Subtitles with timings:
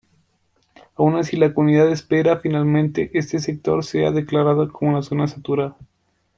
[0.95, 5.77] Aun así la comunidad espera que finalmente este sector sea declarada como zona saturada.